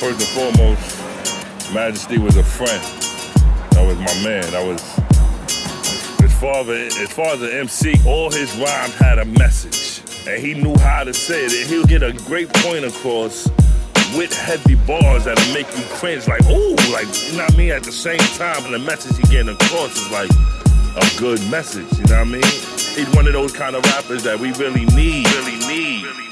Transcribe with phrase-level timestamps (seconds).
[0.00, 2.82] First and foremost, Majesty was a friend.
[3.72, 4.50] That was my man.
[4.50, 4.80] That was
[6.24, 10.42] as far as as far as the MC, all his rhymes had a message, and
[10.42, 11.52] he knew how to say it.
[11.52, 13.46] And he'll get a great point across
[14.16, 17.72] with heavy bars that'll make you cringe, like ooh, like you know what I mean.
[17.72, 20.30] At the same time, and the message he getting across is like
[20.96, 21.92] a good message.
[21.98, 22.52] You know what I mean?
[22.96, 26.29] He's one of those kind of rappers that we really need, really need.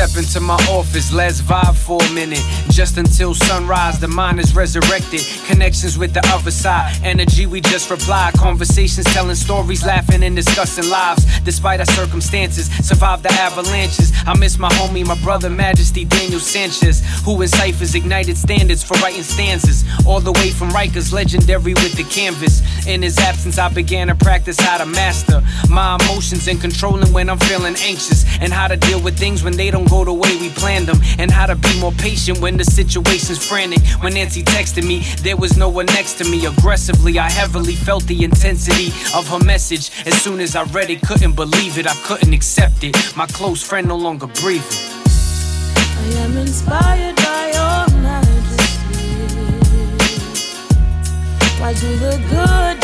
[0.00, 2.42] Step into my office, let's vibe for a minute.
[2.70, 5.20] Just until sunrise, the mind is resurrected.
[5.44, 8.30] Connections with the other side, energy we just reply.
[8.34, 11.40] Conversations telling stories, laughing and discussing lives.
[11.40, 14.10] Despite our circumstances, survive the avalanches.
[14.26, 18.94] I miss my homie, my brother, Majesty Daniel Sanchez, who in ciphers ignited standards for
[19.00, 19.84] writing stanzas.
[20.06, 22.62] All the way from Rikers, legendary with the canvas.
[22.86, 27.28] In his absence, I began to practice how to master my emotions and controlling when
[27.28, 30.36] I'm feeling anxious, and how to deal with things when they don't go the way
[30.36, 33.82] we planned them, and how to be more patient when the situation's frantic.
[34.02, 36.46] When Nancy texted me, there was no one next to me.
[36.46, 39.90] Aggressively, I heavily felt the intensity of her message.
[40.06, 42.96] As soon as I read it, couldn't believe it, I couldn't accept it.
[43.16, 44.62] My close friend no longer breathing.
[46.02, 48.60] I am inspired by your majesty.
[51.60, 52.79] Why do the good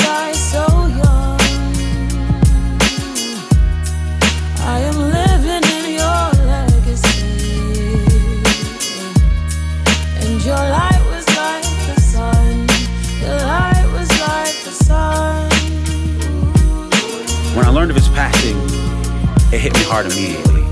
[19.67, 20.63] hit me hard immediately.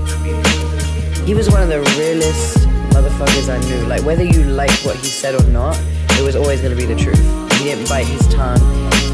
[1.25, 2.59] He was one of the realest
[2.95, 3.85] motherfuckers I knew.
[3.87, 5.77] Like whether you liked what he said or not,
[6.11, 7.19] it was always gonna be the truth.
[7.57, 8.61] He didn't bite his tongue.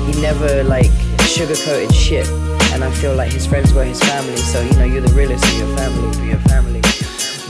[0.06, 0.92] He never like
[1.34, 2.28] sugarcoated shit.
[2.74, 4.38] And I feel like his friends were his family.
[4.38, 6.14] So you know, you're the realest of your family.
[6.14, 6.82] For your family.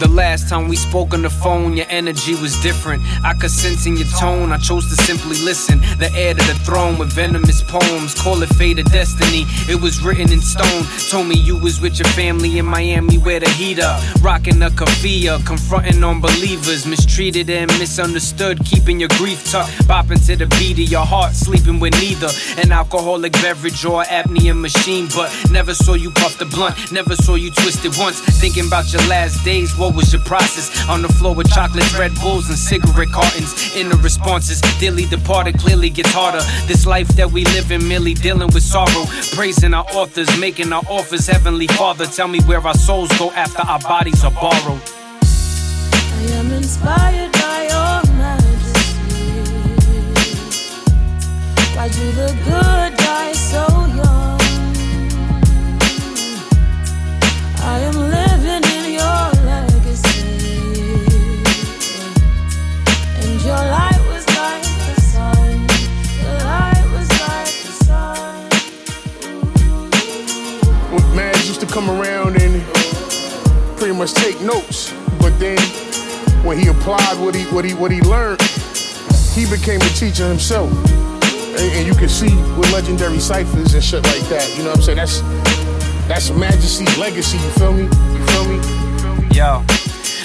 [0.01, 3.03] The last time we spoke on the phone, your energy was different.
[3.23, 5.77] I could sense in your tone, I chose to simply listen.
[5.99, 9.45] The heir to the throne with venomous poems, call it fate or destiny.
[9.69, 10.85] It was written in stone.
[11.11, 14.01] Told me you was with your family in Miami where the heat up.
[14.23, 16.87] Rocking a kafia, confronting unbelievers.
[16.87, 19.71] Mistreated and misunderstood, keeping your grief tucked.
[19.87, 24.59] Bopping to the beat of your heart, sleeping with neither an alcoholic beverage or apnea
[24.59, 25.09] machine.
[25.15, 28.19] But never saw you puff the blunt, never saw you twist it once.
[28.41, 30.69] Thinking about your last days, what was your process?
[30.89, 33.75] On the floor with chocolates, Red Bulls, and cigarette cartons.
[33.75, 36.41] In the responses, dearly departed clearly gets harder.
[36.67, 39.05] This life that we live in, merely dealing with sorrow.
[39.33, 41.27] Praising our authors, making our offers.
[41.27, 44.81] Heavenly Father, tell me where our souls go after our bodies are borrowed.
[45.23, 48.51] I am inspired by your majesty.
[51.75, 52.90] Why do the good
[71.71, 72.61] come around and
[73.77, 75.57] pretty much take notes, but then
[76.43, 78.41] when he applied what he what he what he learned,
[79.33, 80.69] he became a teacher himself.
[80.91, 84.53] And, and you can see with legendary ciphers and shit like that.
[84.57, 84.97] You know what I'm saying?
[84.97, 85.21] That's
[86.07, 87.37] that's Majesty's legacy.
[87.37, 87.83] You feel me?
[87.83, 89.27] You feel me?
[89.33, 89.80] Yo.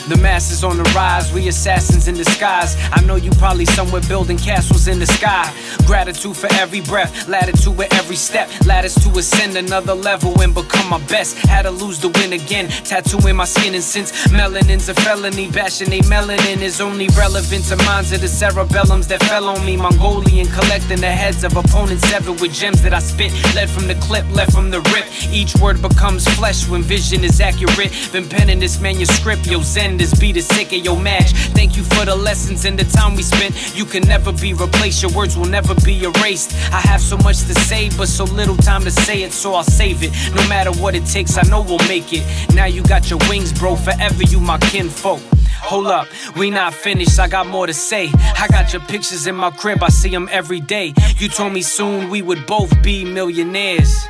[0.08, 2.76] The masses on the rise, we assassins in disguise.
[2.92, 5.52] I know you probably somewhere building castles in the sky.
[5.84, 8.48] Gratitude for every breath, latitude with every step.
[8.64, 11.36] Lattice to ascend another level and become my best.
[11.38, 13.74] Had to lose the win again, tattooing my skin.
[13.74, 18.28] And since melanin's a felony, bashing a melanin is only relevant to minds of the
[18.28, 19.76] cerebellums that fell on me.
[19.76, 23.32] Mongolian, collecting the heads of opponents severed with gems that I spit.
[23.56, 25.06] Led from the clip, left from the rip.
[25.32, 27.90] Each word becomes flesh when vision is accurate.
[28.12, 31.32] Been penning this manuscript, yo, Xen, this beat is sick of your match.
[31.54, 33.54] Thank you for the lessons and the time we spent.
[33.76, 36.52] You can never be replaced, your words will never be erased.
[36.72, 39.62] I have so much to say, but so little time to say it, so I'll
[39.62, 40.12] save it.
[40.34, 42.24] No matter what it takes, I know we'll make it.
[42.54, 45.20] Now you got your wings, bro, forever you my kinfolk.
[45.60, 46.06] Hold up,
[46.36, 48.10] we not finished, I got more to say.
[48.14, 50.94] I got your pictures in my crib, I see them every day.
[51.16, 54.06] You told me soon we would both be millionaires.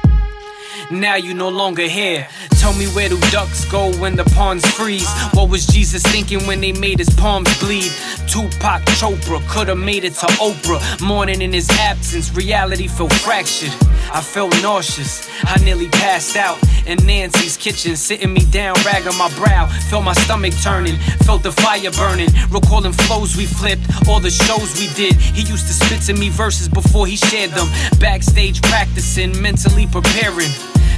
[0.90, 2.28] Now you no longer here.
[2.58, 5.08] Tell me where do ducks go when the ponds freeze?
[5.34, 7.92] What was Jesus thinking when they made his palms bleed?
[8.26, 11.00] Tupac Chopra could've made it to Oprah.
[11.00, 13.72] Mourning in his absence, reality felt fractured.
[14.12, 16.58] I felt nauseous, I nearly passed out.
[16.86, 19.66] In Nancy's kitchen, sitting me down, rag on my brow.
[19.90, 22.30] Felt my stomach turning, felt the fire burning.
[22.50, 25.14] Recalling flows we flipped, all the shows we did.
[25.16, 27.68] He used to spit to me verses before he shared them.
[27.98, 30.50] Backstage practicing, mentally preparing.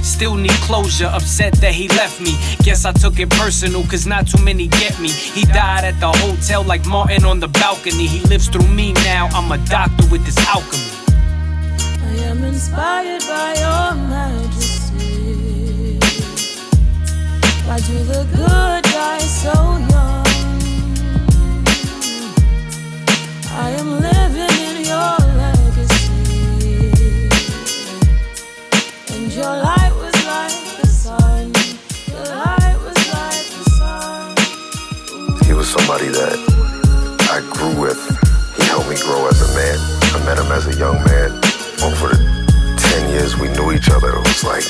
[0.03, 2.37] Still need closure, upset that he left me.
[2.63, 5.09] Guess I took it personal, cause not too many get me.
[5.09, 8.07] He died at the hotel like Martin on the balcony.
[8.07, 10.83] He lives through me now, I'm a doctor with this alchemy.
[12.03, 15.99] I am inspired by your majesty.
[17.65, 19.68] Why do the good die so
[39.01, 39.77] grow as a man.
[40.13, 41.31] I met him as a young man.
[41.83, 44.65] Over the 10 years we knew each other, it was like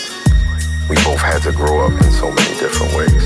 [0.89, 3.23] we both had to grow up in so many different ways.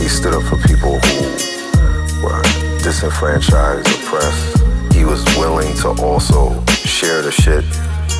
[0.00, 2.42] He stood up for people who were
[2.82, 4.62] disenfranchised, oppressed.
[4.92, 7.64] He was willing to also share the shit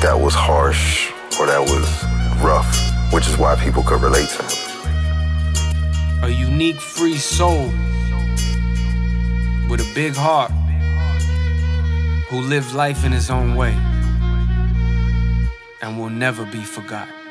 [0.01, 1.87] that was harsh or that was
[2.43, 2.69] rough,
[3.13, 6.23] which is why people could relate to him.
[6.23, 7.67] A unique free soul
[9.69, 10.51] with a big heart
[12.33, 13.77] who lived life in his own way
[15.83, 17.22] and will never be forgotten.